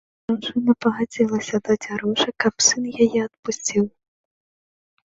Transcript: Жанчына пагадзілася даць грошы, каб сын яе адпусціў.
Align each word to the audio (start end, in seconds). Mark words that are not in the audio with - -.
Жанчына 0.29 0.73
пагадзілася 0.85 1.55
даць 1.69 1.89
грошы, 1.93 2.29
каб 2.45 2.53
сын 2.69 2.83
яе 3.07 3.19
адпусціў. 3.29 3.83